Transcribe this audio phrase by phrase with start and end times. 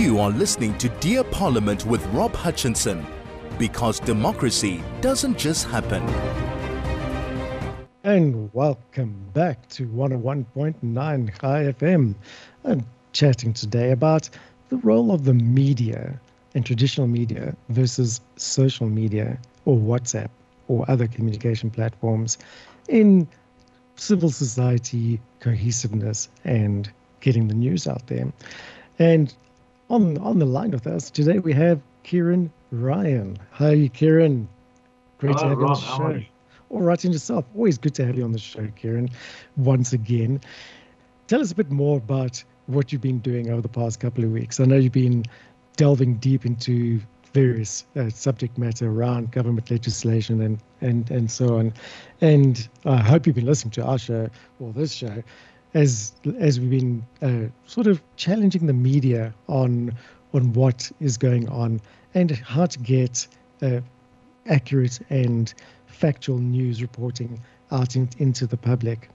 [0.00, 3.06] You are listening to Dear Parliament with Rob Hutchinson
[3.58, 6.02] because democracy doesn't just happen.
[8.02, 12.14] And welcome back to 101.9 Chai FM.
[12.64, 14.30] I'm chatting today about
[14.70, 16.18] the role of the media
[16.54, 20.30] and traditional media versus social media or WhatsApp
[20.68, 22.38] or other communication platforms
[22.88, 23.28] in
[23.96, 26.90] civil society cohesiveness and
[27.20, 28.32] getting the news out there.
[28.98, 29.34] And
[29.90, 33.36] on on the line with us today we have Ciaran Ryan.
[33.52, 34.48] Hi, Ciaran.
[35.18, 36.26] Great Hello, to have you on the show.
[36.70, 37.44] All right, in yourself.
[37.54, 39.10] Always good to have you on the show, Ciaran.
[39.56, 40.40] Once again,
[41.26, 44.30] tell us a bit more about what you've been doing over the past couple of
[44.30, 44.60] weeks.
[44.60, 45.24] I know you've been
[45.76, 47.00] delving deep into
[47.32, 51.72] various uh, subject matter around government legislation and, and, and so on.
[52.20, 54.28] And I hope you've been listening to our show
[54.58, 55.22] or this show
[55.74, 59.92] as as we've been uh, sort of challenging the media on
[60.32, 61.80] on what is going on
[62.14, 63.26] and how to get
[63.62, 63.80] uh,
[64.46, 65.54] accurate and
[65.86, 67.40] factual news reporting
[67.72, 69.08] out in, into the public.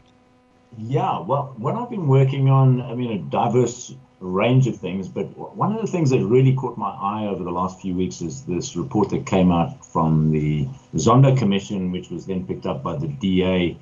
[0.77, 5.25] Yeah, well, what I've been working on, I mean, a diverse range of things, but
[5.55, 8.43] one of the things that really caught my eye over the last few weeks is
[8.43, 12.95] this report that came out from the Zondo Commission, which was then picked up by
[12.97, 13.77] the DA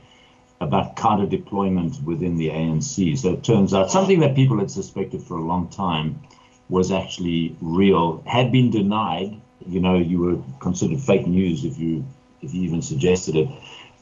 [0.61, 3.17] about cadre deployment within the ANC.
[3.17, 6.21] So it turns out something that people had suspected for a long time
[6.69, 9.39] was actually real, had been denied.
[9.67, 12.05] You know, you were considered fake news if you
[12.41, 13.49] if you even suggested it.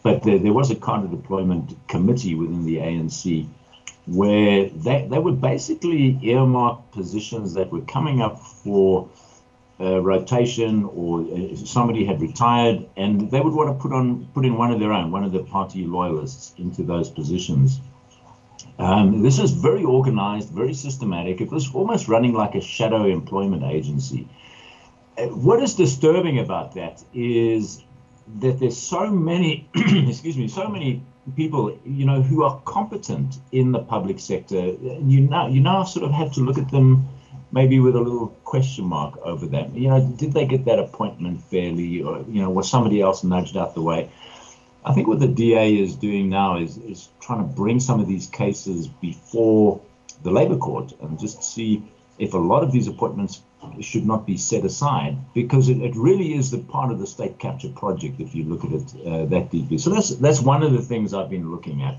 [0.03, 3.47] But there, there was a cadre deployment committee within the ANC
[4.07, 9.07] where they, they would basically earmark positions that were coming up for
[9.81, 14.55] uh, rotation or somebody had retired and they would want to put on put in
[14.57, 17.81] one of their own, one of the party loyalists into those positions.
[18.77, 21.41] Um, this is very organized, very systematic.
[21.41, 24.27] It was almost running like a shadow employment agency.
[25.17, 27.83] Uh, what is disturbing about that is
[28.39, 31.03] that there's so many, excuse me, so many
[31.35, 34.59] people, you know, who are competent in the public sector.
[34.59, 37.07] You now, you now sort of have to look at them
[37.51, 39.75] maybe with a little question mark over them.
[39.75, 43.57] You know, did they get that appointment fairly, or you know, was somebody else nudged
[43.57, 44.09] out the way?
[44.83, 48.07] I think what the DA is doing now is is trying to bring some of
[48.07, 49.81] these cases before
[50.23, 51.83] the Labour Court and just see
[52.17, 53.41] if a lot of these appointments
[53.79, 57.37] should not be set aside because it, it really is the part of the state
[57.37, 59.77] capture project if you look at it uh, that deeply.
[59.77, 61.97] So that's that's one of the things I've been looking at.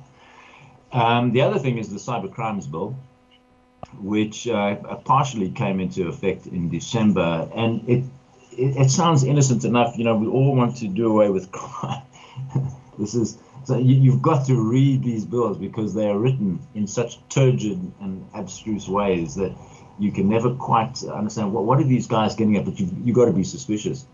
[0.93, 2.97] Um, the other thing is the cyber crimes bill,
[4.01, 8.05] which uh, partially came into effect in December, and it,
[8.53, 9.97] it, it sounds innocent enough.
[9.99, 12.03] You know, we all want to do away with crime.
[12.99, 16.87] this is so you, have got to read these bills because they are written in
[16.87, 19.53] such turgid and abstruse ways that
[19.99, 23.13] you can never quite understand what what are these guys getting at, but you you
[23.13, 24.07] got to be suspicious.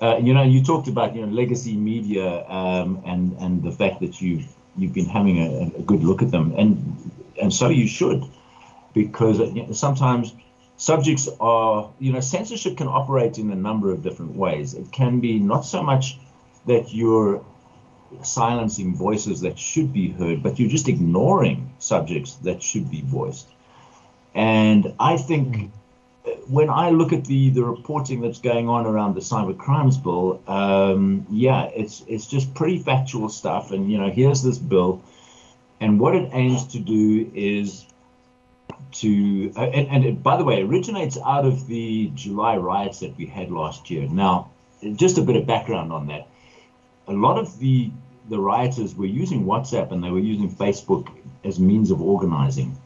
[0.00, 4.00] Uh, you know, you talked about you know legacy media um, and and the fact
[4.00, 4.46] that you've
[4.76, 8.24] you've been having a, a, good look at them, and and so you should,
[8.94, 9.40] because
[9.78, 10.34] sometimes
[10.76, 14.74] subjects are you know censorship can operate in a number of different ways.
[14.74, 16.18] It can be not so much
[16.66, 17.44] that you're
[18.22, 23.48] silencing voices that should be heard, but you're just ignoring subjects that should be voiced.
[24.34, 26.30] And I think hmm.
[26.48, 30.40] when I look at the the reporting that's going on around the cyber crimes bill,
[30.46, 33.70] um, yeah, it's it's just pretty factual stuff.
[33.72, 35.02] And you know, here's this bill,
[35.80, 37.86] and what it aims to do is
[38.92, 43.16] to uh, and, and it, by the way, originates out of the July riots that
[43.16, 44.06] we had last year.
[44.08, 44.50] Now,
[44.96, 46.28] just a bit of background on that.
[47.08, 47.90] A lot of the
[48.28, 51.08] the rioters were using WhatsApp and they were using Facebook
[51.44, 52.76] as means of organizing.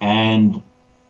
[0.00, 0.62] And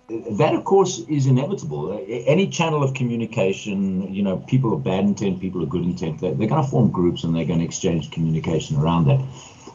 [0.09, 2.03] that, of course, is inevitable.
[2.09, 6.34] Any channel of communication, you know, people of bad intent, people of good intent, they're,
[6.34, 9.21] they're going to form groups and they're going to exchange communication around that.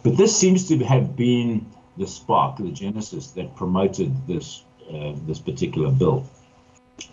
[0.03, 1.65] But this seems to have been
[1.97, 6.25] the spark, the genesis that promoted this uh, this particular bill.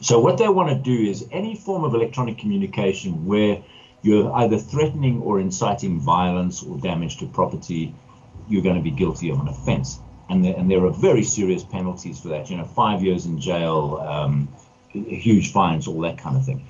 [0.01, 3.63] So what they want to do is any form of electronic communication where
[4.03, 7.95] you're either threatening or inciting violence or damage to property,
[8.49, 10.01] you're going to be guilty of an offense
[10.31, 12.49] and there, and there are very serious penalties for that.
[12.49, 14.49] You know, five years in jail, um,
[14.89, 16.67] huge fines, all that kind of thing.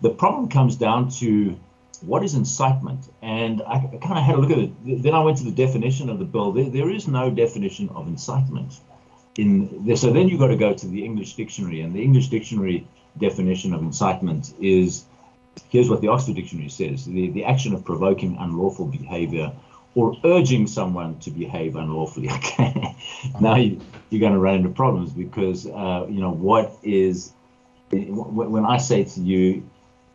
[0.00, 1.58] The problem comes down to
[2.00, 5.02] what is incitement, and I, kind of had a look at it.
[5.02, 6.52] Then I went to the definition of the bill.
[6.52, 8.80] There, there is no definition of incitement
[9.36, 9.96] in there.
[9.96, 12.86] So then you've got to go to the English dictionary, and the English dictionary
[13.18, 15.04] definition of incitement is
[15.68, 19.52] here's what the Oxford Dictionary says: the, the action of provoking unlawful behavior
[19.94, 22.30] or urging someone to behave unlawfully.
[22.42, 22.96] Okay,
[23.40, 23.80] now you,
[24.10, 27.32] you're going to run into problems because uh, you know what is
[27.90, 29.68] when I say to you,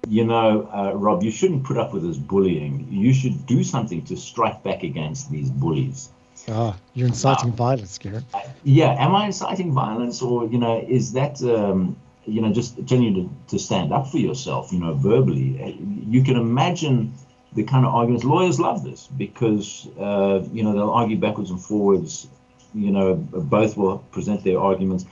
[0.07, 2.88] you know, uh, Rob, you shouldn't put up with this bullying.
[2.89, 6.09] You should do something to strike back against these bullies.
[6.49, 8.23] Ah, you're inciting uh, violence, Garrett.
[8.63, 13.03] Yeah, am I inciting violence, or you know, is that um, you know just telling
[13.03, 15.77] you to, to stand up for yourself, you know, verbally?
[16.07, 17.13] You can imagine
[17.53, 21.61] the kind of arguments lawyers love this because uh, you know they'll argue backwards and
[21.61, 22.27] forwards.
[22.73, 25.05] You know, both will present their arguments,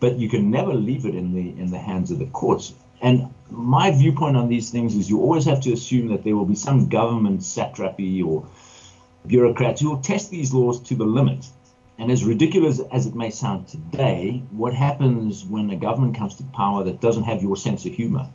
[0.00, 2.72] but you can never leave it in the in the hands of the courts.
[3.00, 6.44] And my viewpoint on these things is you always have to assume that there will
[6.44, 8.46] be some government satrapy or
[9.26, 11.46] bureaucrats who will test these laws to the limit.
[11.98, 16.44] And as ridiculous as it may sound today, what happens when a government comes to
[16.44, 18.28] power that doesn't have your sense of humor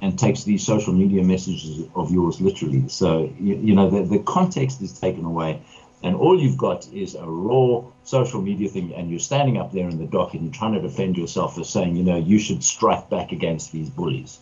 [0.00, 2.88] and takes these social media messages of yours literally?
[2.88, 5.62] So, you, you know, the, the context is taken away
[6.04, 9.88] and all you've got is a raw social media thing, and you're standing up there
[9.88, 12.62] in the dock and you're trying to defend yourself as saying, you know, you should
[12.62, 14.38] strike back against these bullies.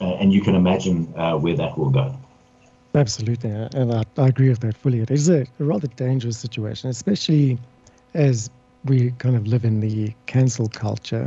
[0.00, 2.14] Uh, and you can imagine uh, where that will go.
[2.94, 5.00] Absolutely, and I, I, agree with that fully.
[5.00, 7.58] It is a, a rather dangerous situation, especially
[8.14, 8.50] as
[8.84, 11.26] we kind of live in the cancel culture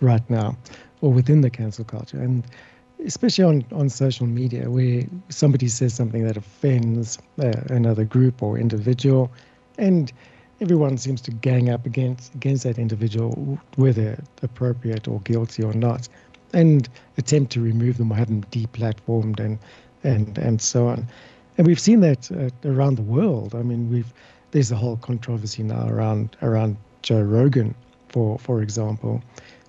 [0.00, 0.56] right now,
[1.00, 2.18] or within the cancel culture.
[2.18, 2.44] And
[3.04, 8.58] especially on, on social media, where somebody says something that offends uh, another group or
[8.58, 9.30] individual,
[9.76, 10.12] and
[10.60, 16.08] everyone seems to gang up against against that individual, whether appropriate or guilty or not,
[16.52, 19.58] and attempt to remove them or have them deplatformed and
[20.04, 21.06] and and so on.
[21.56, 23.54] And we've seen that uh, around the world.
[23.54, 24.12] I mean, we've
[24.52, 27.74] there's a whole controversy now around around Joe Rogan,
[28.08, 29.22] for for example,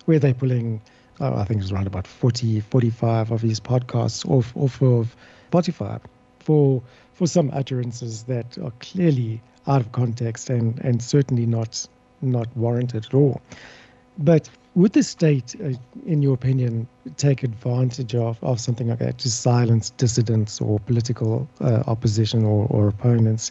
[0.06, 0.80] where they're pulling
[1.20, 5.14] oh, I think it was around about 40, 45 of his podcasts off, off of
[5.50, 6.00] Spotify
[6.40, 6.82] for
[7.14, 11.86] for some utterances that are clearly out of context and, and certainly not
[12.22, 13.40] not warranted at all.
[14.18, 15.72] But would the state, uh,
[16.06, 16.86] in your opinion,
[17.16, 22.66] take advantage of, of something like that to silence dissidents or political uh, opposition or,
[22.70, 23.50] or opponents?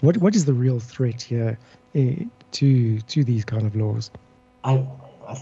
[0.00, 1.58] What what is the real threat here
[1.94, 2.00] uh,
[2.52, 4.10] to to these kind of laws?
[4.64, 4.86] I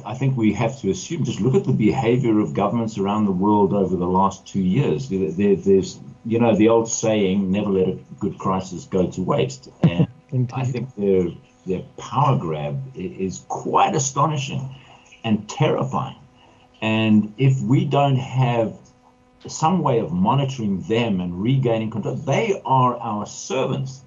[0.04, 3.32] I, think we have to assume, just look at the behavior of governments around the
[3.32, 5.08] world over the last two years.
[5.08, 9.22] There, there, there's, you know, the old saying, never let a good crisis go to
[9.22, 9.70] waste.
[9.82, 10.06] And
[10.52, 11.28] I think their,
[11.68, 14.74] their power grab is quite astonishing
[15.24, 16.16] and terrifying.
[16.80, 18.76] And if we don't have
[19.46, 24.02] some way of monitoring them and regaining control, they are our servants.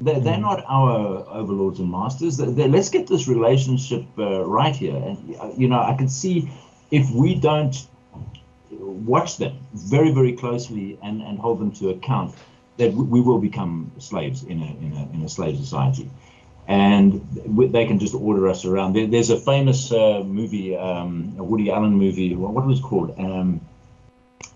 [0.00, 0.40] They're, they're mm.
[0.50, 2.36] not our overlords and masters.
[2.36, 4.96] They're, they're, let's get this relationship uh, right here.
[4.96, 6.50] And, uh, you know, I can see
[6.90, 7.76] if we don't
[8.70, 12.34] watch them very, very closely and, and hold them to account,
[12.78, 16.10] that we will become slaves in a, in a, in a slave society.
[16.68, 18.94] And they can just order us around.
[18.94, 22.34] There, there's a famous uh, movie, um, a Woody Allen movie.
[22.36, 23.14] What was it called?
[23.18, 23.60] Um,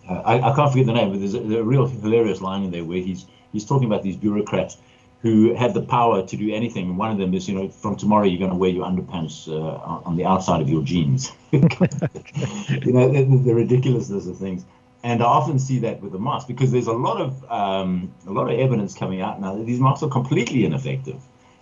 [0.09, 2.63] uh, I, I, can't forget the name, but there's a, there's a real hilarious line
[2.63, 4.79] in there where he's he's talking about these bureaucrats
[5.23, 6.97] who have the power to do anything.
[6.97, 10.05] One of them is, you know, from tomorrow you're going to wear your underpants uh,
[10.07, 11.33] on the outside of your jeans.
[11.51, 14.65] you know, the, the, ridiculousness of things.
[15.03, 18.33] And I often see that with the mask because there's a lot of um, a
[18.33, 21.21] lot of evidence coming out now that these masks are completely ineffective.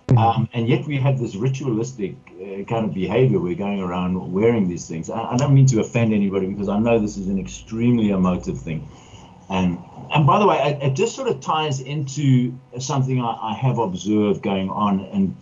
[0.09, 0.19] Mm-hmm.
[0.19, 3.39] Um, and yet we have this ritualistic uh, kind of behavior.
[3.39, 5.09] We're going around wearing these things.
[5.09, 8.61] I, I don't mean to offend anybody because I know this is an extremely emotive
[8.61, 8.87] thing.
[9.49, 9.79] And
[10.13, 13.79] and by the way, it, it just sort of ties into something I, I have
[13.79, 15.37] observed going on, and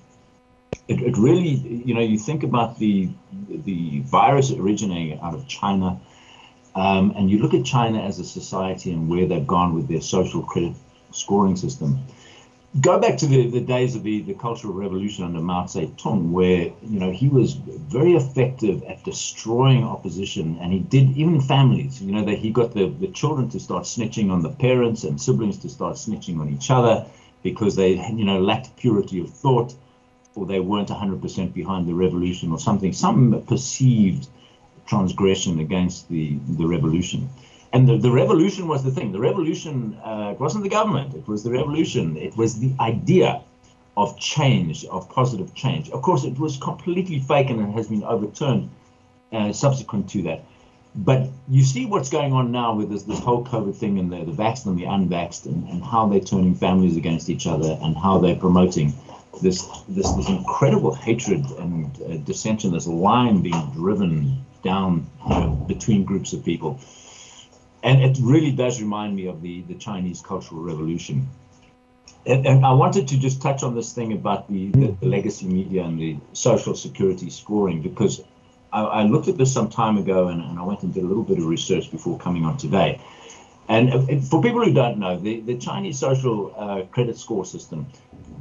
[0.89, 3.11] it, it, really, you know, you think about the
[3.49, 6.01] the virus originating out of China,
[6.75, 10.01] um, and you look at China as a society and where they've gone with their
[10.01, 10.75] social credit
[11.13, 12.05] scoring system
[12.81, 16.73] go back to the, the days of the, the Cultural Revolution under Mao Zedong, where
[16.83, 22.01] you know he was very effective at destroying opposition, and he did even families.
[22.01, 25.21] You know that he got the, the children to start snitching on the parents and
[25.21, 27.07] siblings to start snitching on each other
[27.43, 29.75] because they you know lacked purity of thought,
[30.35, 34.29] or they weren't 100% behind the revolution or something, some perceived
[34.87, 37.29] transgression against the the revolution
[37.73, 39.13] and the, the revolution was the thing.
[39.13, 42.17] The revolution, uh, wasn't the government, it was the revolution.
[42.17, 43.43] It was the idea
[43.97, 45.91] of change, of positive change.
[45.91, 48.71] Of course, it was completely fake and it has been overturned
[49.33, 50.45] uh, subsequent to that.
[50.95, 54.25] But you see what's going on now with this, this whole COVID thing and the,
[54.25, 57.97] the vaxxed and the unvaxxed and, and how they're turning families against each other and
[57.97, 58.93] how they're promoting
[59.41, 65.51] this this, this incredible hatred and uh, dissension, this line being driven down you know,
[65.67, 66.79] between groups of people
[67.83, 71.29] and it really does remind me of the, the Chinese Cultural Revolution.
[72.27, 75.47] and, and, I wanted to just touch on this thing about the, the, the legacy
[75.47, 78.23] media and the social security scoring because
[78.73, 81.07] I, I, looked at this some time ago and, and I went and did a
[81.07, 83.01] little bit of research before coming on today.
[83.69, 87.87] And for people who don't know, the, the Chinese social uh, credit score system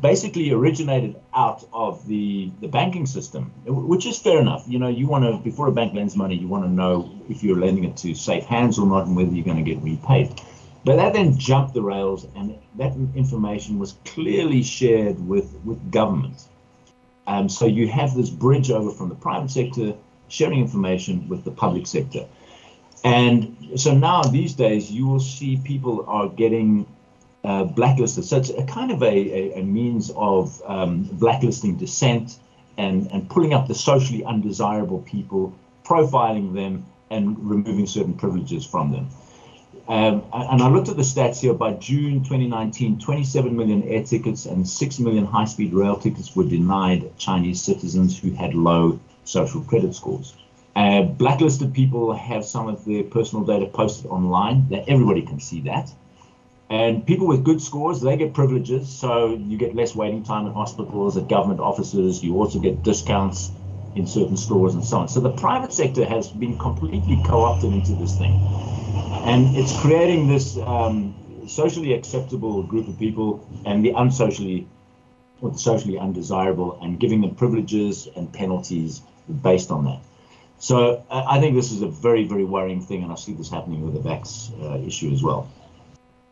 [0.01, 4.63] basically originated out of the, the banking system, which is fair enough.
[4.67, 7.43] You know, you want to, before a bank lends money, you want to know if
[7.43, 10.41] you're lending it to safe hands or not and whether you're going to get repaid.
[10.83, 16.47] But that then jumped the rails, and that information was clearly shared with, with government.
[17.27, 19.93] Um, so you have this bridge over from the private sector
[20.27, 22.25] sharing information with the public sector.
[23.03, 26.87] And so now these days, you will see people are getting
[27.43, 28.25] uh, blacklisted.
[28.25, 32.37] So it's a kind of a, a, a means of um, blacklisting dissent
[32.77, 38.91] and, and pulling up the socially undesirable people, profiling them, and removing certain privileges from
[38.91, 39.09] them.
[39.87, 41.53] Um, and I looked at the stats here.
[41.53, 46.45] By June 2019, 27 million air tickets and 6 million high speed rail tickets were
[46.45, 50.33] denied Chinese citizens who had low social credit scores.
[50.75, 54.69] Uh, blacklisted people have some of their personal data posted online.
[54.69, 55.91] That everybody can see that.
[56.71, 58.87] And people with good scores, they get privileges.
[58.87, 62.23] So you get less waiting time in hospitals, at government offices.
[62.23, 63.51] You also get discounts
[63.95, 65.09] in certain stores and so on.
[65.09, 68.39] So the private sector has been completely co-opted into this thing,
[69.25, 71.13] and it's creating this um,
[71.45, 74.65] socially acceptable group of people and the unsocially
[75.41, 79.01] or the socially undesirable, and giving them privileges and penalties
[79.41, 79.99] based on that.
[80.59, 83.83] So I think this is a very, very worrying thing, and I see this happening
[83.83, 85.49] with the vax uh, issue as well.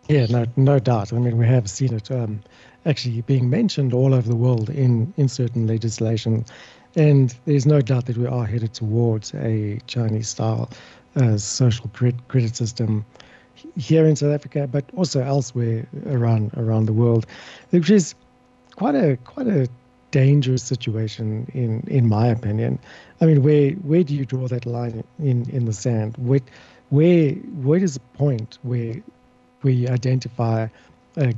[0.10, 1.14] Yeah, no, no doubt.
[1.14, 2.42] I mean, we have seen it um,
[2.88, 6.46] actually being mentioned all over the world in, in certain legislation,
[6.96, 10.68] and there's no doubt that we are headed towards a Chinese-style
[11.16, 11.90] uh, social
[12.28, 13.06] credit system
[13.78, 17.28] here in South Africa, but also elsewhere around around the world,
[17.70, 18.16] which is
[18.76, 19.68] quite a quite a
[20.10, 22.80] dangerous situation in in my opinion.
[23.22, 26.16] I mean, where where do you draw that line in in the sand?
[26.18, 26.42] Where
[26.90, 28.96] where where is the point where
[29.64, 30.68] we identify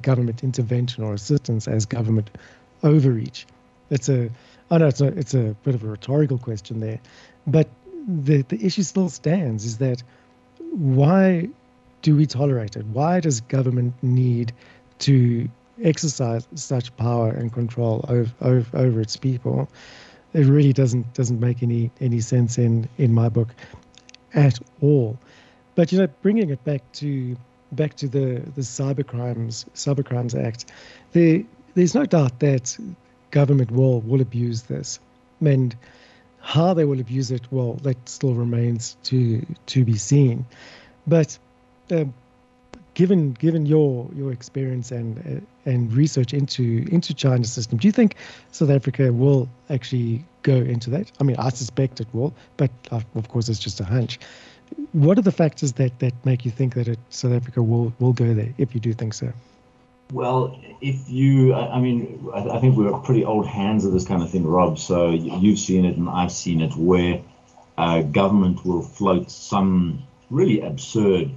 [0.02, 2.30] government intervention or assistance as government
[2.84, 3.46] overreach?
[3.90, 4.30] It's a
[4.70, 7.00] I know it's a it's a bit of a rhetorical question there,
[7.48, 7.68] but
[8.08, 10.02] the the issue still stands: is that
[10.72, 11.50] why
[12.02, 12.86] do we tolerate it?
[12.88, 14.54] Why does government need
[15.00, 15.50] to
[15.84, 19.70] exercise such power and control over, over, over its people,
[20.34, 23.50] it really doesn't doesn't make any any sense in in my book
[24.34, 25.18] at all.
[25.76, 27.36] But you know, bringing it back to
[27.72, 30.72] back to the the cybercrimes cybercrimes act,
[31.12, 31.44] there
[31.76, 32.78] there's no doubt that
[33.32, 35.00] government will will abuse this,
[35.42, 35.76] and
[36.42, 40.46] how they will abuse it, well, that still remains to to be seen.
[41.08, 41.38] But
[41.92, 42.14] um,
[42.94, 47.92] given given your your experience and uh, and research into into China's system, do you
[47.92, 48.16] think
[48.52, 51.12] South Africa will actually go into that?
[51.20, 54.20] I mean, I suspect it will, but uh, of course, it's just a hunch.
[54.94, 58.14] What are the factors that that make you think that it, South Africa will will
[58.14, 58.54] go there?
[58.58, 59.32] If you do think so.
[60.12, 64.30] Well, if you, I mean, I think we're pretty old hands of this kind of
[64.30, 64.78] thing, Rob.
[64.78, 67.22] So you've seen it and I've seen it where
[67.78, 71.32] uh, government will float some really absurd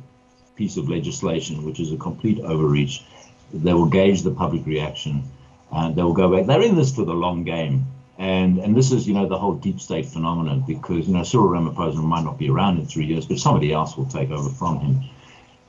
[0.56, 3.04] piece of legislation, which is a complete overreach.
[3.52, 5.22] They will gauge the public reaction
[5.70, 6.46] and they will go back.
[6.46, 7.86] They're in this for the long game.
[8.18, 11.48] And and this is, you know, the whole deep state phenomenon because, you know, Cyril
[11.48, 14.78] Ramaphosa might not be around in three years, but somebody else will take over from
[14.78, 15.00] him.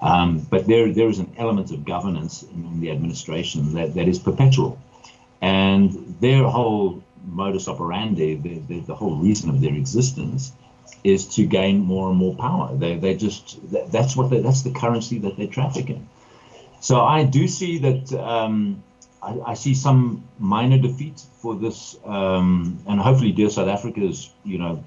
[0.01, 4.07] Um, but there there is an element of governance in, in the administration that, that
[4.07, 4.79] is perpetual.
[5.41, 10.53] And their whole modus operandi, the, the, the whole reason of their existence
[11.03, 12.75] is to gain more and more power.
[12.75, 13.57] They they just
[13.91, 16.07] that's what they, that's the currency that they traffic in.
[16.79, 18.83] So I do see that um,
[19.25, 24.29] I, I, see some minor defeat for this, um, and hopefully, dear South Africa is
[24.43, 24.83] you know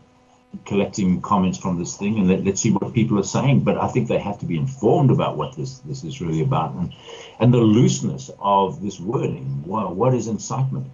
[0.64, 3.60] collecting comments from this thing, and let, us see what people are saying.
[3.60, 6.74] But I think they have to be informed about what this this is really about,
[6.74, 6.94] and
[7.40, 9.64] and the looseness of this wording.
[9.66, 10.86] Well, what is incitement?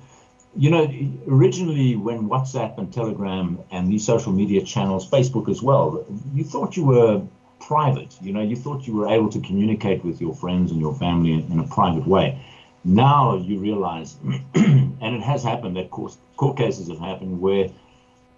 [0.56, 0.88] you know,
[1.28, 6.76] originally when WhatsApp and Telegram and these social media channels, Facebook as well, you thought
[6.76, 7.22] you were
[7.60, 8.16] private.
[8.20, 11.32] You know, you thought you were able to communicate with your friends and your family
[11.32, 12.40] in, in a private way.
[12.84, 14.16] Now you realize,
[14.54, 17.70] and it has happened that court, court cases have happened where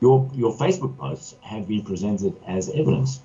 [0.00, 3.20] your your Facebook posts have been presented as evidence.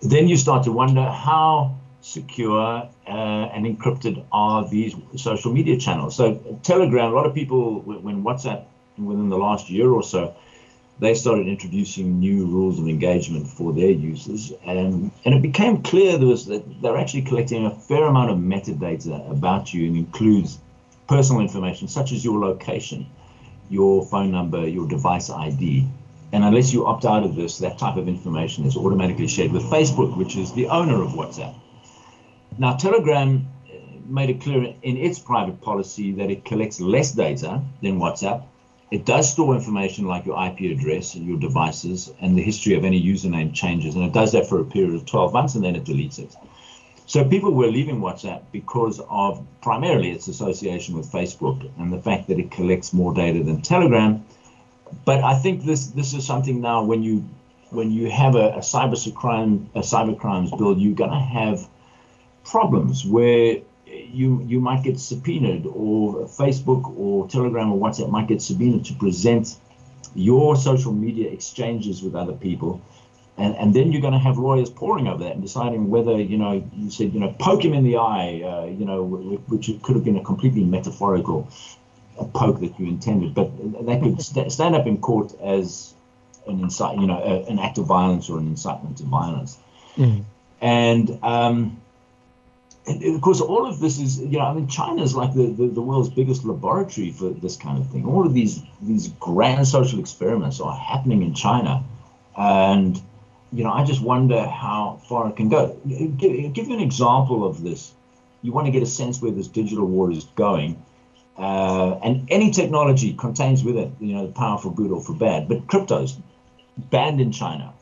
[0.00, 6.14] Then you start to wonder how secure uh, and encrypted are these social media channels.
[6.14, 8.64] So Telegram, a lot of people, when WhatsApp
[8.96, 10.34] within the last year or so
[11.00, 16.18] they started introducing new rules of engagement for their users, and and it became clear
[16.18, 20.58] there was that they're actually collecting a fair amount of metadata about you, and includes
[21.08, 23.06] personal information such as your location,
[23.70, 25.86] your phone number, your device ID.
[26.30, 29.62] And unless you opt out of this, that type of information is automatically shared with
[29.62, 31.54] Facebook, which is the owner of WhatsApp.
[32.58, 33.72] Now, Telegram uh,
[34.06, 38.44] made it clear in its private policy that it collects less data than WhatsApp
[38.90, 42.84] it does store information like your IP address and your devices and the history of
[42.84, 43.94] any username changes.
[43.94, 46.34] And it does that for a period of 12 months and then it deletes it.
[47.06, 52.28] So people were leaving WhatsApp because of primarily its association with Facebook and the fact
[52.28, 54.24] that it collects more data than Telegram.
[55.04, 57.28] But I think this this is something now when you
[57.70, 61.66] when you have a, a cyber crime a cyber crimes bill, you're gonna have
[62.44, 63.58] problems where
[63.90, 68.94] you you might get subpoenaed, or Facebook or Telegram or WhatsApp might get subpoenaed to
[68.94, 69.56] present
[70.14, 72.80] your social media exchanges with other people.
[73.36, 76.38] And, and then you're going to have lawyers poring over that and deciding whether, you
[76.38, 79.04] know, you said, you know, poke him in the eye, uh, you know,
[79.46, 81.48] which could have been a completely metaphorical
[82.34, 83.34] poke that you intended.
[83.34, 83.52] But
[83.86, 85.94] that could st- stand up in court as
[86.48, 89.56] an incite, you know, a, an act of violence or an incitement to violence.
[89.96, 90.24] Mm.
[90.60, 91.80] And um,
[92.88, 95.46] and of course, all of this is, you know, I mean, China is like the,
[95.46, 98.06] the, the, world's biggest laboratory for this kind of thing.
[98.06, 101.84] All of these these grand social experiments are happening in China,
[102.36, 103.00] and
[103.52, 105.78] you know, I just wonder how far it can go.
[105.86, 107.92] Give, give you an example of this.
[108.42, 110.82] You want to get a sense where this digital war is going,
[111.36, 115.14] uh, and any technology contains with it, you know, the power for good or for
[115.14, 115.48] bad.
[115.48, 116.16] But cryptos
[116.78, 117.74] banned in China.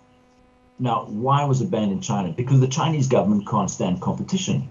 [0.79, 2.33] Now, why was it banned in China?
[2.33, 4.69] Because the Chinese government can't stand competition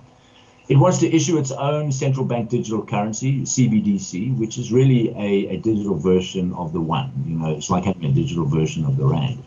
[0.68, 5.56] it wants to issue its own central bank digital currency, CBDC, which is really a,
[5.56, 7.12] a digital version of the one.
[7.28, 9.44] You know, it's like having a digital version of the rand.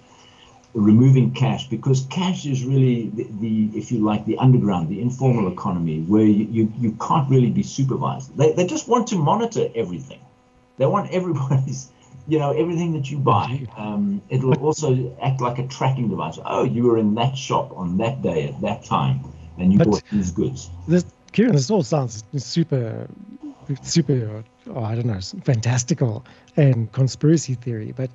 [0.74, 5.50] Removing cash because cash is really the, the if you like, the underground, the informal
[5.52, 8.36] economy where you, you, you can't really be supervised.
[8.36, 10.20] They, they just want to monitor everything.
[10.76, 11.90] They want everybody's
[12.28, 16.62] you know everything that you buy um, it'll also act like a tracking device oh
[16.62, 19.24] you were in that shop on that day at that time
[19.58, 20.70] and you but bought these goods.
[20.86, 23.08] This, Ciaran, this all sounds super,
[23.82, 26.24] super, oh, I don't know, fantastical
[26.56, 27.92] and conspiracy theory.
[27.96, 28.10] But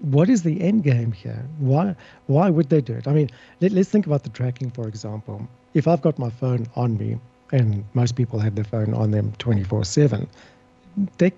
[0.00, 1.44] what is the end game here?
[1.58, 1.94] Why,
[2.26, 3.06] why would they do it?
[3.06, 5.46] I mean, let, let's think about the tracking, for example.
[5.74, 7.18] If I've got my phone on me,
[7.52, 10.28] and most people have their phone on them 24 7,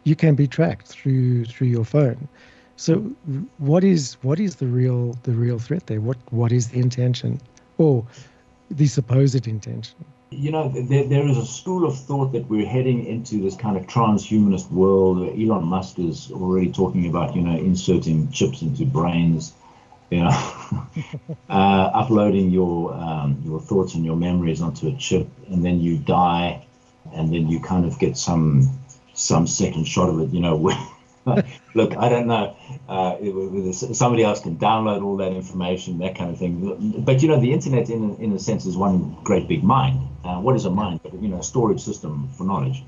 [0.05, 2.29] you can be tracked through through your phone.
[2.77, 3.13] So
[3.59, 6.01] what is what is the real the real threat there?
[6.01, 7.41] What what is the intention?
[7.79, 8.07] Or
[8.71, 10.05] the supposed intention?
[10.31, 13.77] You know, there, there is a school of thought that we're heading into this kind
[13.77, 15.29] of transhumanist world.
[15.37, 19.53] Elon Musk is already talking about, you know, inserting chips into brains,
[20.11, 20.31] you know,
[21.51, 25.99] uh, uploading your um, your thoughts and your memories onto a chip, and then you
[25.99, 26.65] die,
[27.13, 28.71] and then you kind of get some
[29.15, 30.71] some second shot of it, you know.
[31.75, 32.57] Look, I don't know.
[32.89, 37.03] Uh, somebody else can download all that information, that kind of thing.
[37.05, 40.09] But you know, the internet, in in a sense, is one great big mind.
[40.25, 41.01] Uh, what is a mind?
[41.03, 42.83] But you know, a storage system for knowledge.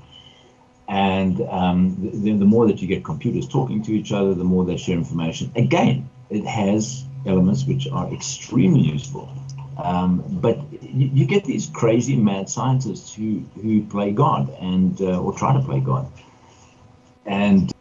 [0.87, 4.65] And um, the, the more that you get computers talking to each other, the more
[4.65, 5.51] they share information.
[5.55, 9.29] Again, it has elements which are extremely useful.
[9.77, 15.19] Um, but you, you, get these crazy mad scientists who, who play God and uh,
[15.19, 16.11] or try to play God.
[17.25, 17.73] And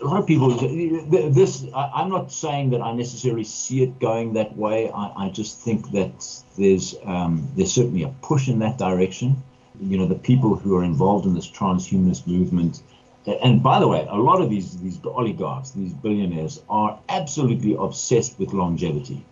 [0.00, 4.56] a lot of people this i'm not saying that i necessarily see it going that
[4.56, 4.90] way.
[4.90, 6.12] I, I just think that
[6.56, 9.42] there's um, there's certainly a push in that direction.
[9.80, 12.82] You know the people who are involved in this transhumanist movement
[13.26, 18.38] and by the way a lot of these these oligarchs these billionaires are absolutely obsessed
[18.38, 19.24] with longevity.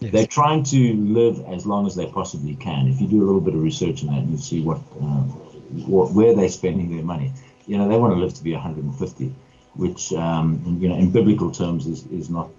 [0.00, 0.12] Yes.
[0.12, 2.88] they're trying to live as long as they possibly can.
[2.88, 5.22] If you do a little bit of research on that you'll see what, uh,
[5.90, 7.32] what where they're spending their money.
[7.66, 9.32] You know they want to live to be 150
[9.74, 12.50] which um, you know in biblical terms is, is not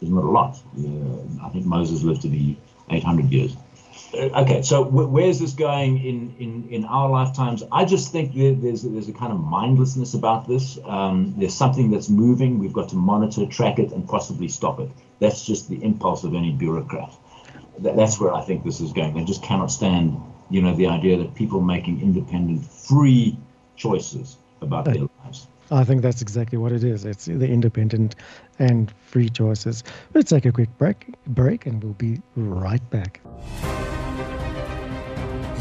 [0.00, 0.58] is not a lot.
[0.78, 2.58] Uh, I think Moses lived to be
[2.90, 3.56] 800 years.
[4.12, 7.62] Uh, okay, so w- where's this going in, in, in our lifetimes?
[7.70, 10.78] I just think there's there's a kind of mindlessness about this.
[10.84, 12.58] Um, there's something that's moving.
[12.58, 14.90] We've got to monitor, track it, and possibly stop it.
[15.20, 17.12] That's just the impulse of any bureaucrat.
[17.82, 19.14] Th- that's where I think this is going.
[19.14, 20.20] They just cannot stand,
[20.50, 23.38] you know, the idea that people making independent, free
[23.76, 25.19] choices about their lives.
[25.72, 27.04] I think that's exactly what it is.
[27.04, 28.16] It's the independent
[28.58, 29.84] and free choices.
[30.14, 33.20] Let's take a quick break, break, and we'll be right back.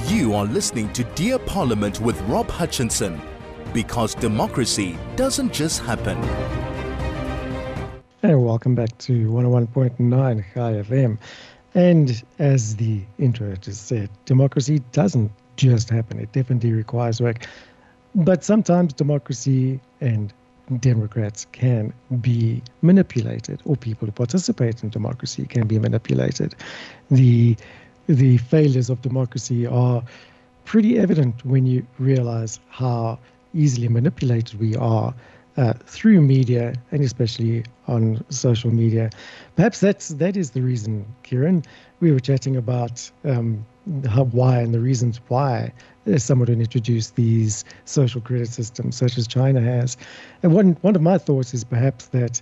[0.08, 3.22] You are listening to Dear Parliament with Rob Hutchinson
[3.72, 6.18] because democracy doesn't just happen.
[8.24, 11.20] And welcome back to 101.9 Chai FM.
[11.76, 17.46] And as the intro just said, democracy doesn't just happen, it definitely requires work.
[18.16, 20.34] But sometimes democracy and
[20.80, 26.56] Democrats can be manipulated, or people who participate in democracy can be manipulated.
[27.10, 27.58] The
[28.08, 30.04] the failures of democracy are
[30.66, 33.20] pretty evident when you realize how
[33.54, 35.14] easily manipulated we are
[35.58, 39.10] uh, through media and especially on social media.
[39.56, 41.64] Perhaps that's that is the reason, Ciaran.
[42.00, 45.74] We were chatting about um, why and the reasons why
[46.18, 49.98] someone would introduce these social credit systems, such as China has.
[50.44, 52.42] And one one of my thoughts is perhaps that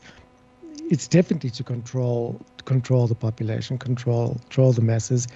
[0.90, 5.28] it's definitely to control control the population, control control the masses,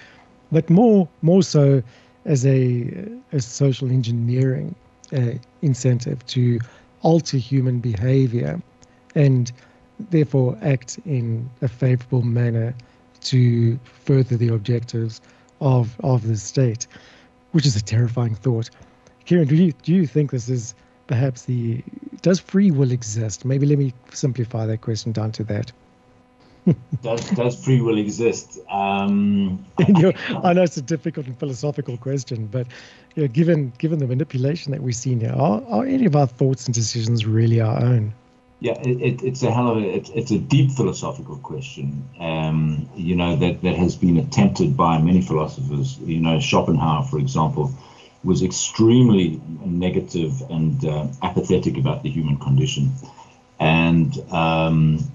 [0.50, 1.82] but more more so
[2.24, 4.74] as a, a social engineering
[5.12, 6.60] uh, incentive to
[7.02, 8.60] alter human behavior
[9.14, 9.52] and
[10.10, 12.74] therefore act in a favorable manner
[13.20, 15.20] to further the objectives
[15.62, 16.86] of, of the state,
[17.52, 18.70] which is a terrifying thought.
[19.24, 20.74] Ciaran, do you, do you think this is
[21.06, 21.82] perhaps the,
[22.20, 23.44] does free will exist?
[23.44, 25.72] Maybe let me simplify that question down to that.
[27.02, 28.58] does, does free will exist?
[28.70, 32.66] Um, I know it's a difficult and philosophical question, but
[33.14, 36.26] you know, given given the manipulation that we've seen here, are, are any of our
[36.26, 38.14] thoughts and decisions really our own?
[38.62, 42.08] Yeah, it, it's a hell of a it's, it's a deep philosophical question.
[42.20, 45.98] Um, you know that that has been attempted by many philosophers.
[45.98, 47.72] You know, Schopenhauer, for example,
[48.22, 52.92] was extremely negative and uh, apathetic about the human condition,
[53.58, 55.10] and um,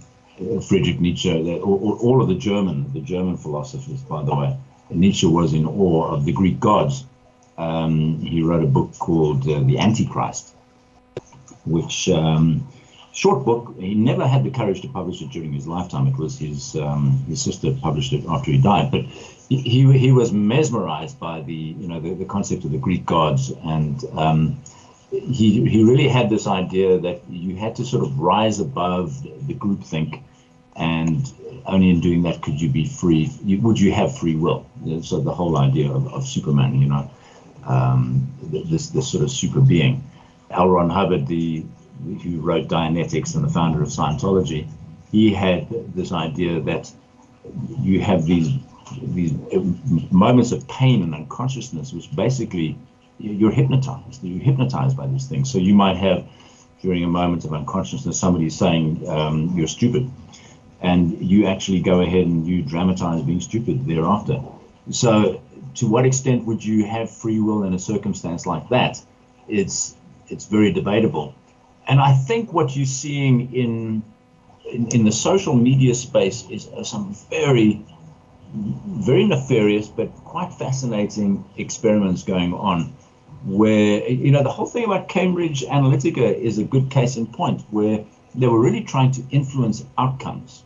[0.67, 1.31] Friedrich Nietzsche,
[1.61, 4.57] all, all of the German, the German philosophers, by the way,
[4.89, 7.05] Nietzsche was in awe of the Greek gods.
[7.57, 10.53] Um, he wrote a book called uh, The Antichrist,
[11.65, 12.67] which um,
[13.17, 13.73] short book.
[13.79, 16.05] He never had the courage to publish it during his lifetime.
[16.05, 18.91] It was his um, his sister published it after he died.
[18.91, 19.05] But
[19.49, 23.51] he he was mesmerized by the you know the, the concept of the Greek gods
[23.63, 24.61] and um,
[25.09, 29.55] he he really had this idea that you had to sort of rise above the
[29.55, 30.21] groupthink
[30.75, 31.33] and
[31.65, 33.31] only in doing that could you be free.
[33.43, 34.67] You, would you have free will?
[35.01, 37.09] So the whole idea of, of Superman, you know,
[37.65, 40.03] um, this this sort of super being.
[40.51, 40.69] L.
[40.69, 41.65] Ron Hubbard, the
[42.23, 44.67] who wrote Dianetics and the founder of Scientology,
[45.11, 46.91] he had this idea that
[47.79, 48.49] you have these
[49.01, 49.33] these
[50.11, 52.77] moments of pain and unconsciousness, which basically
[53.19, 54.23] you're hypnotized.
[54.23, 55.51] You're hypnotized by these things.
[55.51, 56.25] So you might have
[56.81, 60.09] during a moment of unconsciousness somebody saying um, you're stupid
[60.81, 64.41] and you actually go ahead and you dramatize being stupid thereafter.
[64.91, 65.41] So,
[65.75, 69.01] to what extent would you have free will in a circumstance like that?
[69.47, 69.95] It's
[70.29, 71.33] it's very debatable,
[71.87, 74.03] and I think what you're seeing in
[74.65, 77.85] in, in the social media space is some very
[78.53, 82.93] very nefarious but quite fascinating experiments going on
[83.45, 87.61] where you know the whole thing about Cambridge Analytica is a good case in point
[87.71, 88.03] where
[88.35, 90.63] they were really trying to influence outcomes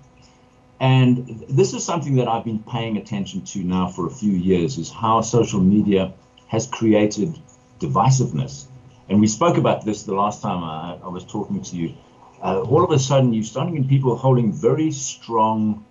[0.82, 4.80] and this is something that I've been paying attention to now for a few years
[4.80, 6.12] is how social media
[6.48, 7.40] has created
[7.80, 8.66] divisiveness.
[9.12, 11.94] And we spoke about this the last time I, I was talking to you.
[12.42, 15.86] Uh, all of a sudden, you're starting in people holding very strong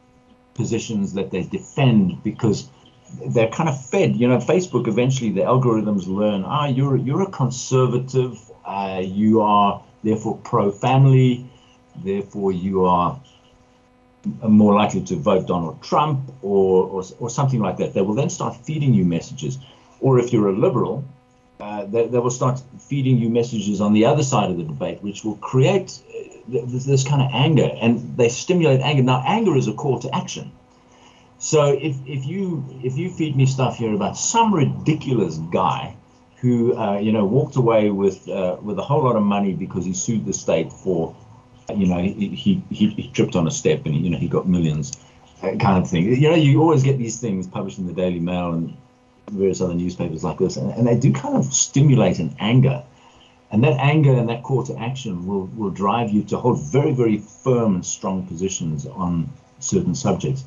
[0.54, 2.70] positions that they defend because
[3.28, 4.16] they're kind of fed.
[4.16, 9.84] You know, Facebook eventually the algorithms learn, ah, you're you're a conservative, uh, you are
[10.02, 11.46] therefore pro-family,
[12.02, 13.20] therefore you are
[14.42, 17.92] more likely to vote Donald Trump or, or, or, something like that.
[17.92, 19.58] They will then start feeding you messages.
[20.00, 21.04] Or if you're a liberal,
[21.60, 25.02] uh, they, they, will start feeding you messages on the other side of the debate,
[25.02, 27.70] which will create uh, this, this, kind of anger.
[27.80, 29.02] And they stimulate anger.
[29.02, 30.52] Now, anger is a call to action.
[31.38, 35.96] So if, if you if you feed me stuff here about some ridiculous guy
[36.36, 39.86] who uh, you know walked away with uh, with a whole lot of money because
[39.86, 41.16] he sued the state for
[41.76, 44.96] you know, he, he, he, tripped on a step and, you know, he got millions
[45.40, 46.04] kind of thing.
[46.04, 48.76] You know, you always get these things published in the Daily Mail and
[49.30, 52.84] various other newspapers like this, and, and they do kind of stimulate an anger.
[53.52, 56.92] And that anger and that call to action will, will drive you to hold very,
[56.92, 60.44] very firm and strong positions on certain subjects.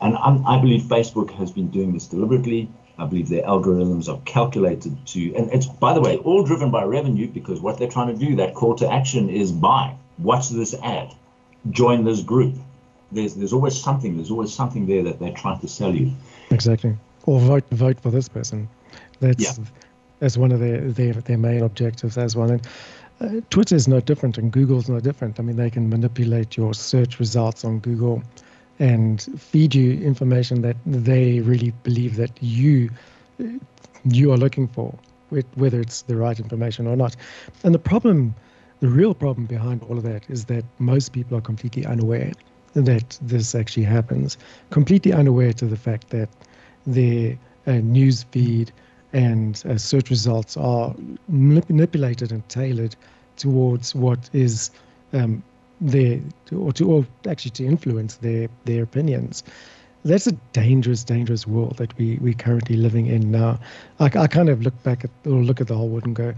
[0.00, 2.68] And I'm, i believe Facebook has been doing this deliberately.
[2.98, 6.84] I believe their algorithms are calculated to, and it's, by the way, all driven by
[6.84, 10.74] revenue because what they're trying to do, that call to action is buy watch this
[10.82, 11.12] ad,
[11.70, 12.54] join this group.
[13.12, 14.16] There's there's always something.
[14.16, 16.12] There's always something there that they're trying to sell you.
[16.50, 16.96] Exactly.
[17.26, 18.68] Or vote vote for this person.
[19.20, 19.64] That's yeah.
[20.18, 22.50] that's one of their, their their main objectives as well.
[22.50, 22.66] And
[23.20, 25.38] uh, Twitter is no different and Google's no different.
[25.38, 28.22] I mean, they can manipulate your search results on Google
[28.78, 32.90] and feed you information that they really believe that you
[34.04, 34.94] you are looking for,
[35.54, 37.16] whether it's the right information or not.
[37.62, 38.34] And the problem,
[38.80, 42.32] the real problem behind all of that is that most people are completely unaware
[42.74, 44.36] that this actually happens,
[44.70, 46.28] completely unaware to the fact that
[46.86, 48.72] their uh, news feed
[49.12, 50.94] and uh, search results are
[51.28, 52.96] manipulated and tailored
[53.36, 54.70] towards what is
[55.12, 55.42] um,
[55.80, 56.20] their
[56.56, 59.42] or to or actually to influence their their opinions.
[60.04, 63.58] That's a dangerous, dangerous world that we we currently living in now.
[64.00, 66.34] I, I kind of look back at or look at the whole world and go,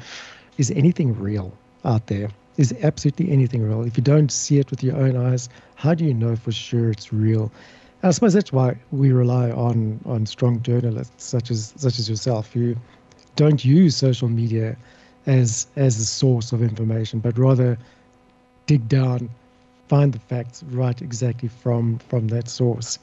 [0.58, 1.52] is anything real
[1.84, 2.28] out there?
[2.56, 3.82] Is absolutely anything real?
[3.82, 6.90] If you don't see it with your own eyes, how do you know for sure
[6.90, 7.50] it's real?
[8.02, 12.52] I suppose that's why we rely on on strong journalists such as such as yourself
[12.52, 12.76] who
[13.36, 14.76] don't use social media
[15.26, 17.78] as as a source of information, but rather
[18.66, 19.28] dig down,
[19.88, 22.98] find the facts right exactly from from that source.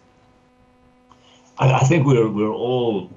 [1.58, 3.10] I, I think we're we're all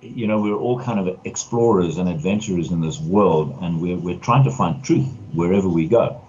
[0.00, 4.18] you know we're all kind of explorers and adventurers in this world, and we're we're
[4.18, 6.20] trying to find truth wherever we go.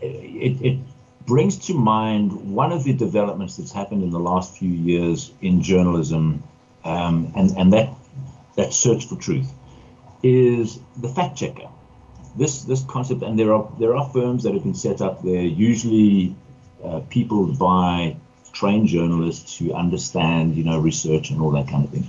[0.00, 0.78] It, it
[1.26, 5.60] brings to mind one of the developments that's happened in the last few years in
[5.60, 6.42] journalism,
[6.84, 7.90] um, and and that
[8.56, 9.52] that search for truth
[10.22, 11.68] is the fact checker.
[12.36, 15.22] This this concept, and there are there are firms that have been set up.
[15.22, 16.36] They're usually
[16.82, 18.16] uh, people by
[18.52, 22.06] trained journalists who understand, you know, research and all that kind of thing.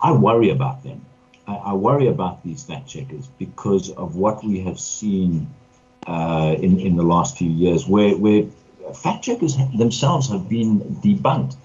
[0.00, 1.04] I worry about them.
[1.46, 5.48] I, I worry about these fact checkers because of what we have seen
[6.08, 8.44] uh, in in the last few years, where where
[8.94, 11.56] fact checkers themselves have been debunked.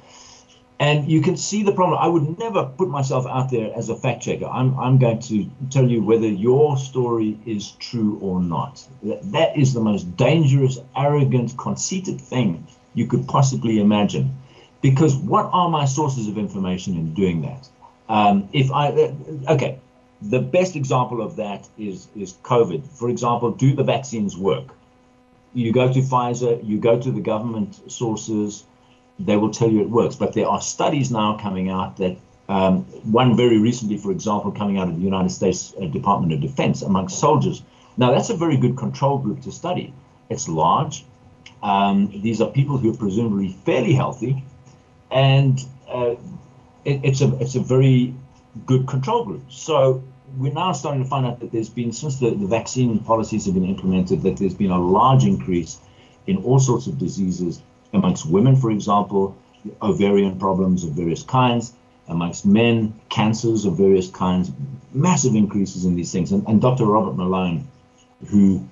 [0.79, 1.97] And you can see the problem.
[2.01, 4.47] I would never put myself out there as a fact checker.
[4.47, 8.86] I'm, I'm going to tell you whether your story is true or not.
[9.03, 14.36] That, That is the most dangerous, arrogant, conceited thing you could possibly imagine.
[14.82, 17.69] Because what are my sources of information in doing that?
[18.10, 19.79] Um, if I, uh, okay,
[20.29, 22.88] the best example of that is is COVID.
[22.88, 24.67] For example, do the vaccines work?
[25.53, 28.63] You go to Pfizer, you go to the government sources,
[29.19, 30.15] they will tell you it works.
[30.15, 32.17] But there are studies now coming out that
[32.49, 36.41] um, one very recently, for example, coming out of the United States uh, Department of
[36.41, 37.62] Defense amongst soldiers.
[37.97, 39.93] Now that's a very good control group to study.
[40.29, 41.05] It's large.
[41.62, 44.43] Um, these are people who are presumably fairly healthy,
[45.12, 46.15] and uh,
[46.83, 48.13] it, it's a it's a very
[48.65, 49.43] good control group.
[49.49, 50.03] So
[50.37, 53.53] we're now starting to find out that there's been, since the, the vaccine policies have
[53.53, 55.79] been implemented, that there's been a large increase
[56.27, 57.61] in all sorts of diseases
[57.93, 59.37] amongst women, for example,
[59.81, 61.73] ovarian problems of various kinds,
[62.07, 64.51] amongst men, cancers of various kinds,
[64.93, 66.31] massive increases in these things.
[66.31, 66.85] And, and Dr.
[66.85, 67.67] Robert Malone,
[68.27, 68.67] who,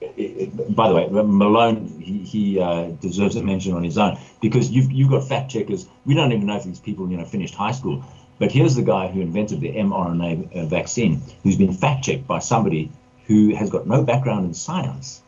[0.00, 4.92] by the way, Malone, he, he uh, deserves a mention on his own because you've,
[4.92, 5.88] you've got fact checkers.
[6.04, 8.04] We don't even know if these people, you know, finished high school
[8.40, 12.38] but here's the guy who invented the mRNA uh, vaccine, who's been fact checked by
[12.38, 12.90] somebody
[13.26, 15.22] who has got no background in science,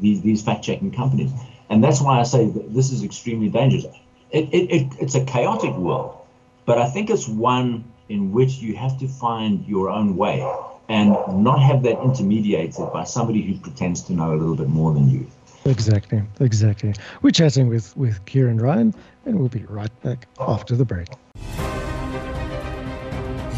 [0.00, 1.30] these, these fact checking companies.
[1.70, 3.86] And that's why I say that this is extremely dangerous.
[4.32, 6.18] It, it, it, it's a chaotic world,
[6.64, 10.44] but I think it's one in which you have to find your own way
[10.88, 14.92] and not have that intermediated by somebody who pretends to know a little bit more
[14.92, 15.26] than you.
[15.64, 16.94] Exactly, exactly.
[17.22, 18.92] We're chatting with, with Ciaran Ryan,
[19.24, 21.08] and we'll be right back after the break.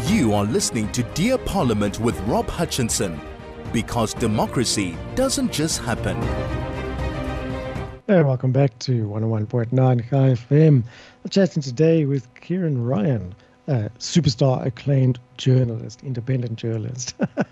[0.09, 3.21] You are listening to Dear Parliament with Rob Hutchinson
[3.71, 6.19] because democracy doesn't just happen.
[8.07, 10.83] Hey, welcome back to 101.9 Chai FM.
[11.23, 13.35] I'm chatting today with Ciaran Ryan,
[13.67, 17.13] a superstar acclaimed journalist, independent journalist.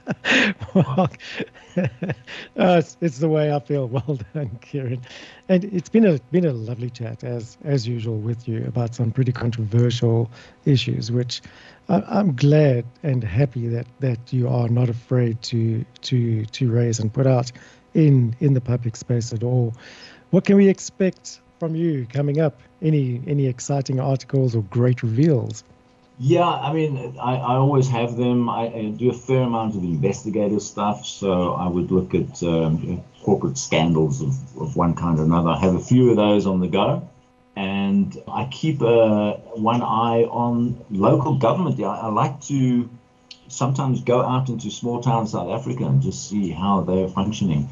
[0.73, 1.09] well,
[1.77, 1.77] uh,
[2.55, 3.87] it's, it's, the way I feel.
[4.07, 5.01] Well done, Ciaran.
[5.49, 9.11] And it's been a been a lovely chat as as usual with you about some
[9.11, 10.29] pretty controversial
[10.65, 11.41] issues, which
[11.89, 17.13] I'm glad and happy that, that you are not afraid to to to raise and
[17.13, 17.51] put out
[17.93, 19.73] in in the public space at all.
[20.31, 22.59] What can we expect from you coming up?
[22.81, 25.63] Any any exciting articles or great reveals?
[26.19, 28.49] Yeah, I mean, I, I always have them.
[28.49, 33.03] I, I, do a fair amount of investigative stuff, so I would look at um,
[33.21, 35.49] corporate scandals of, of one kind or another.
[35.49, 37.07] I have a few of those on the go
[37.57, 41.81] and I keep uh, one eye on local government.
[41.81, 42.87] I, I, like to
[43.47, 47.67] sometimes go out into small towns South Africa and just see how they're functioning.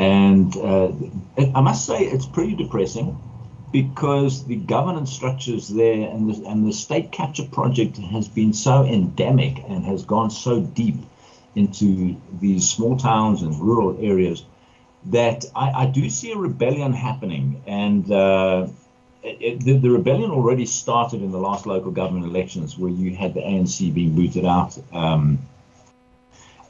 [0.00, 0.90] And uh,
[1.38, 3.16] I must say, it's pretty depressing
[3.72, 8.84] because the governance structures there and the, and the state capture project has been so
[8.84, 10.96] endemic and has gone so deep
[11.54, 14.44] into these small towns and rural areas
[15.06, 17.62] that I, I do see a rebellion happening.
[17.66, 18.68] And uh,
[19.22, 23.34] it, the, the, rebellion already started in the last local government elections where you had
[23.34, 25.38] the ANC being booted out um,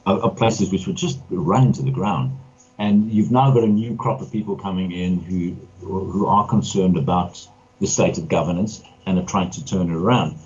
[0.05, 2.37] of, of, places which were just run into the ground.
[2.83, 6.97] And you've now got a new crop of people coming in who, who are concerned
[6.97, 7.47] about
[7.79, 10.37] the state of governance and are trying to turn it around.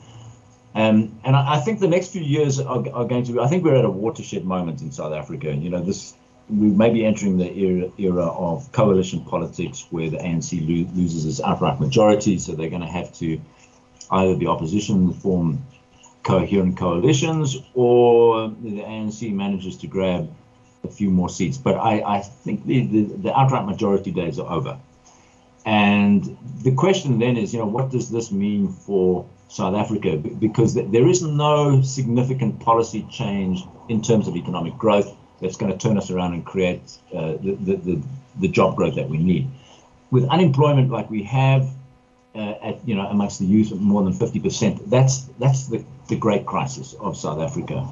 [0.76, 3.48] Um, and I, I, think the next few years are, are, going to be, I
[3.48, 5.52] think we're at a watershed moment in South Africa.
[5.52, 6.14] You know, this
[6.48, 11.26] we may be entering the era, era of coalition politics where the ANC lo- loses
[11.26, 13.42] its outright majority, so they're going to have to
[14.12, 15.66] either the opposition form
[16.22, 20.32] coherent coalitions or the ANC manages to grab
[20.88, 21.58] a few more seats.
[21.58, 24.78] But I, I think the, the, the outright majority days are over.
[25.66, 30.16] And the question then is, you know, what does this mean for South Africa?
[30.16, 35.78] Because there is no significant policy change in terms of economic growth that's going to
[35.78, 36.82] turn us around and create
[37.14, 38.04] uh, the, the, the,
[38.40, 39.50] the, job growth that we need.
[40.10, 41.70] With unemployment like we have
[42.34, 46.16] uh, at you know amongst the youth of more than 50%, that's that's the, the
[46.16, 47.88] great crisis of South Africa.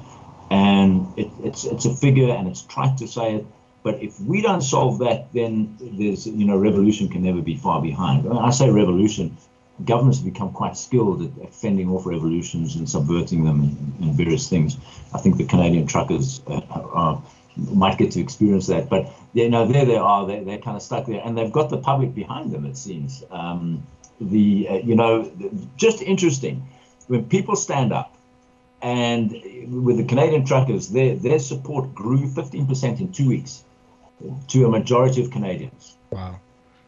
[0.50, 3.46] And it, it's it's a figure and it's trite to say it,
[3.86, 7.80] but if we don't solve that, then there's you know revolution can never be far
[7.80, 8.24] behind.
[8.24, 9.36] When I say revolution,
[9.84, 14.48] governments have become quite skilled at, fending off revolutions and subverting them and, and, various
[14.48, 14.76] things.
[15.14, 17.22] I think the Canadian truckers uh, are
[17.56, 18.88] might get to experience that.
[18.88, 20.26] But you know, there they are.
[20.26, 22.66] They they're kind of stuck there, and they've got the public behind them.
[22.66, 23.22] It seems.
[23.30, 23.86] Um,
[24.20, 25.30] the uh, you know,
[25.76, 26.66] just interesting
[27.06, 28.15] when people stand up,
[28.82, 29.32] and
[29.84, 33.64] with the Canadian truckers, their their support grew 15% in two weeks
[34.48, 35.96] to a majority of Canadians.
[36.10, 36.40] Wow.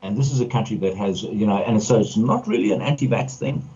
[0.02, 2.82] And this is a country that has, you know, and so it's not really an
[2.82, 3.68] anti-vax thing.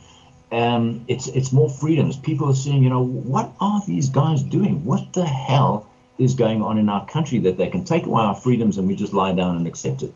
[0.53, 2.17] Um, it's it's more freedoms.
[2.17, 4.85] People are saying, you know, what are these guys doing?
[4.85, 8.35] What the hell is going on in our country that they can take away our
[8.35, 10.13] freedoms and we just lie down and accept it.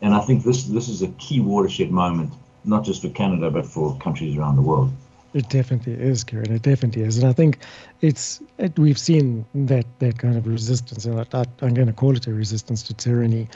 [0.00, 2.32] And I think this this is a key watershed moment,
[2.64, 4.90] not just for Canada but for countries around the world.
[5.32, 6.52] It definitely is, Ciaran.
[6.52, 7.58] It definitely is, and I think
[8.00, 12.16] it's it, we've seen that that kind of resistance, and I, am going to call
[12.16, 13.48] it a resistance to tyranny,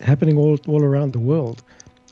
[0.00, 1.62] happening all all around the world,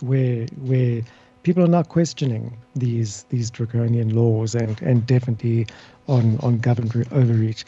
[0.01, 1.01] where where
[1.43, 5.67] people are not questioning these these draconian laws and and definitely
[6.07, 7.65] on on government overreach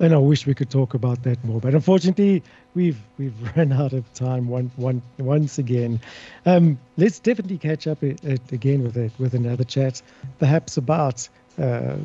[0.00, 1.60] and I wish we could talk about that more.
[1.60, 2.42] But unfortunately,
[2.74, 6.00] we've we've run out of time one, one, once again.
[6.46, 10.02] Um, let's definitely catch up it, it again with it with another chat,
[10.38, 11.28] perhaps about
[11.58, 11.96] uh,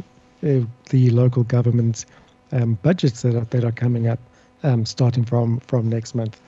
[0.43, 2.05] uh, the local government
[2.51, 4.19] um, budgets that are, that are coming up
[4.63, 6.39] um, starting from from next month,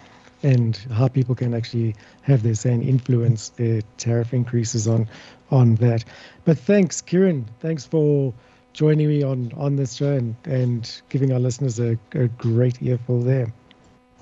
[0.44, 5.08] and how people can actually have their say and influence their tariff increases on
[5.50, 6.06] on that.
[6.46, 7.46] But thanks, Ciaran.
[7.60, 8.34] Thanks for
[8.74, 13.22] joining me on on this show and, and giving our listeners a, a great earful
[13.22, 13.52] there.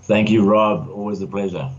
[0.04, 0.90] Thank you, Rob.
[0.90, 1.70] Always a pleasure.